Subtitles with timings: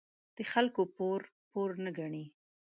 [0.37, 1.21] د خلکو پور،
[1.51, 2.25] پور نه گڼي.